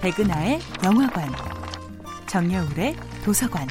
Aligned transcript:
백은하의 0.00 0.60
영화관, 0.84 1.28
정여울의 2.28 2.94
도서관. 3.24 3.66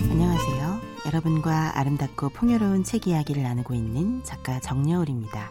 안녕하세요. 0.00 0.80
여러분과 1.04 1.78
아름답고 1.78 2.30
풍요로운 2.30 2.82
책 2.82 3.08
이야기를 3.08 3.42
나누고 3.42 3.74
있는 3.74 4.24
작가 4.24 4.58
정여울입니다. 4.58 5.50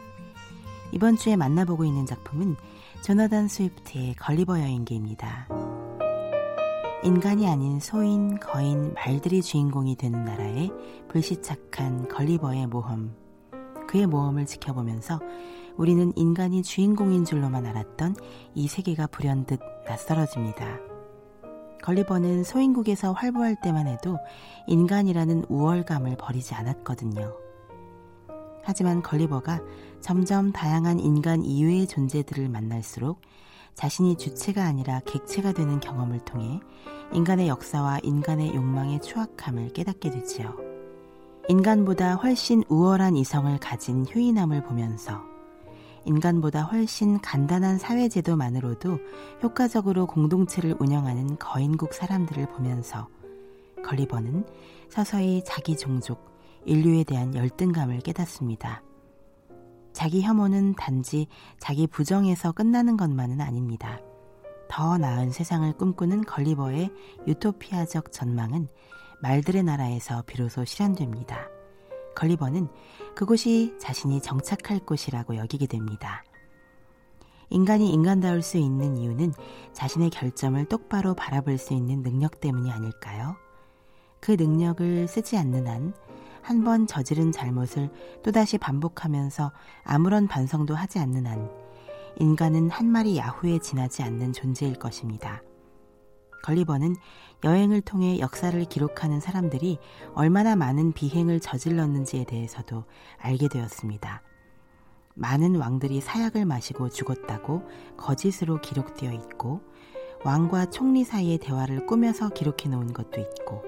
이번 0.93 1.15
주에 1.15 1.35
만나보고 1.35 1.85
있는 1.85 2.07
작품은 2.07 2.55
조나단 3.03 3.47
스위프트의 3.47 4.15
걸리버 4.15 4.61
여행기입니다. 4.61 5.47
인간이 7.03 7.47
아닌 7.47 7.79
소인, 7.79 8.39
거인, 8.39 8.95
말들이 8.95 9.43
주인공이 9.43 9.95
되는 9.95 10.25
나라의 10.25 10.71
불시착한 11.07 12.07
걸리버의 12.07 12.65
모험. 12.65 13.28
그의 13.89 14.05
모험을 14.05 14.45
지켜보면서 14.45 15.19
우리는 15.75 16.13
인간이 16.15 16.61
주인공인 16.61 17.25
줄로만 17.25 17.65
알았던 17.65 18.15
이 18.53 18.67
세계가 18.67 19.07
불현듯 19.07 19.59
낯설어집니다. 19.87 20.77
걸리버는 21.81 22.43
소인국에서 22.43 23.13
활보할 23.13 23.55
때만 23.63 23.87
해도 23.87 24.19
인간이라는 24.67 25.45
우월감을 25.49 26.17
버리지 26.17 26.53
않았거든요. 26.53 27.33
하지만 28.63 29.01
걸리버가 29.01 29.59
점점 30.01 30.51
다양한 30.51 30.99
인간 30.99 31.43
이외의 31.43 31.87
존재들을 31.87 32.47
만날수록 32.47 33.21
자신이 33.73 34.17
주체가 34.17 34.65
아니라 34.65 34.99
객체가 34.99 35.53
되는 35.53 35.79
경험을 35.79 36.19
통해 36.25 36.59
인간의 37.11 37.47
역사와 37.47 38.01
인간의 38.03 38.53
욕망의 38.53 39.01
추악함을 39.01 39.69
깨닫게 39.69 40.11
되지요. 40.11 40.68
인간보다 41.49 42.13
훨씬 42.13 42.63
우월한 42.69 43.15
이성을 43.15 43.57
가진 43.57 44.05
휴이남을 44.05 44.61
보면서 44.61 45.23
인간보다 46.05 46.61
훨씬 46.61 47.19
간단한 47.19 47.79
사회제도만으로도 47.79 48.99
효과적으로 49.41 50.05
공동체를 50.05 50.75
운영하는 50.79 51.39
거인국 51.39 51.95
사람들을 51.95 52.49
보면서 52.49 53.07
걸리버는 53.83 54.45
서서히 54.89 55.41
자기 55.43 55.75
종족, 55.75 56.23
인류에 56.65 57.03
대한 57.03 57.33
열등감을 57.33 58.01
깨닫습니다. 58.01 58.83
자기 59.91 60.21
혐오는 60.21 60.75
단지 60.75 61.25
자기 61.57 61.87
부정에서 61.87 62.51
끝나는 62.51 62.95
것만은 62.95 63.41
아닙니다. 63.41 63.99
더 64.69 64.99
나은 64.99 65.31
세상을 65.31 65.73
꿈꾸는 65.73 66.25
걸리버의 66.25 66.91
유토피아적 67.25 68.11
전망은 68.11 68.67
말들의 69.21 69.63
나라에서 69.63 70.23
비로소 70.25 70.65
실현됩니다. 70.65 71.47
걸리버는 72.15 72.67
그곳이 73.15 73.75
자신이 73.79 74.21
정착할 74.21 74.79
곳이라고 74.79 75.35
여기게 75.37 75.67
됩니다. 75.67 76.23
인간이 77.49 77.91
인간다울 77.91 78.41
수 78.41 78.57
있는 78.57 78.97
이유는 78.97 79.33
자신의 79.73 80.11
결점을 80.11 80.63
똑바로 80.65 81.15
바라볼 81.15 81.57
수 81.57 81.73
있는 81.73 82.03
능력 82.03 82.39
때문이 82.39 82.71
아닐까요? 82.71 83.35
그 84.19 84.31
능력을 84.31 85.07
쓰지 85.07 85.37
않는 85.37 85.67
한, 85.67 85.93
한 86.41 86.63
번 86.63 86.87
저지른 86.87 87.31
잘못을 87.31 87.89
또다시 88.23 88.57
반복하면서 88.57 89.51
아무런 89.83 90.27
반성도 90.27 90.75
하지 90.75 90.99
않는 90.99 91.25
한, 91.25 91.49
인간은 92.17 92.69
한 92.69 92.87
마리 92.87 93.17
야후에 93.17 93.59
지나지 93.59 94.03
않는 94.03 94.33
존재일 94.33 94.77
것입니다. 94.77 95.41
걸리버는 96.43 96.95
여행을 97.43 97.81
통해 97.81 98.19
역사를 98.19 98.63
기록하는 98.65 99.19
사람들이 99.19 99.77
얼마나 100.13 100.55
많은 100.55 100.93
비행을 100.93 101.39
저질렀는지에 101.39 102.25
대해서도 102.25 102.83
알게 103.17 103.47
되었습니다. 103.47 104.21
많은 105.15 105.55
왕들이 105.55 106.01
사약을 106.01 106.45
마시고 106.45 106.89
죽었다고 106.89 107.63
거짓으로 107.97 108.61
기록되어 108.61 109.11
있고, 109.13 109.61
왕과 110.23 110.69
총리 110.69 111.03
사이의 111.03 111.37
대화를 111.39 111.85
꾸며서 111.85 112.29
기록해 112.29 112.69
놓은 112.69 112.93
것도 112.93 113.21
있고, 113.21 113.63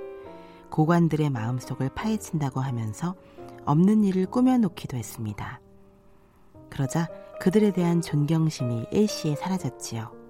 고관들의 0.70 1.30
마음속을 1.30 1.90
파헤친다고 1.90 2.62
하면서 2.62 3.16
없는 3.66 4.04
일을 4.06 4.26
꾸며놓기도 4.26 4.98
했습니다. 4.98 5.60
그러자 6.70 7.10
그들에 7.42 7.72
대한 7.72 8.02
존경심이 8.02 8.86
일시에 8.92 9.36
사라졌지요. 9.36 10.21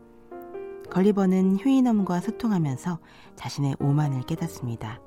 걸리버는 0.91 1.57
휴인엄과 1.57 2.19
소통하면서 2.19 2.99
자신의 3.37 3.77
오만을 3.79 4.23
깨닫습니다. 4.23 4.99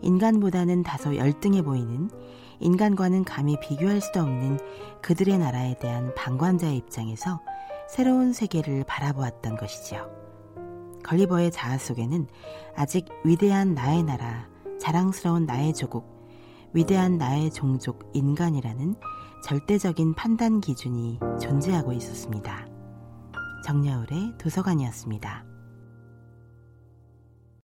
인간보다는 0.00 0.84
다소 0.84 1.16
열등해 1.16 1.62
보이는 1.62 2.08
인간과는 2.60 3.24
감히 3.24 3.58
비교할 3.60 4.00
수도 4.00 4.20
없는 4.20 4.58
그들의 5.02 5.38
나라에 5.38 5.76
대한 5.78 6.14
방관자의 6.14 6.76
입장에서 6.76 7.40
새로운 7.88 8.32
세계를 8.32 8.84
바라보았던 8.84 9.56
것이지요. 9.56 10.08
걸리버의 11.02 11.50
자아 11.50 11.76
속에는 11.76 12.28
아직 12.76 13.06
위대한 13.24 13.74
나의 13.74 14.04
나라, 14.04 14.48
자랑스러운 14.78 15.46
나의 15.46 15.74
조국, 15.74 16.06
위대한 16.72 17.18
나의 17.18 17.50
종족 17.50 18.10
인간이라는 18.14 18.94
절대적인 19.44 20.14
판단 20.14 20.60
기준이 20.60 21.18
존재하고 21.40 21.92
있었습니다. 21.92 22.73
정여울의 23.64 24.34
도서관이었습니다. 24.36 25.53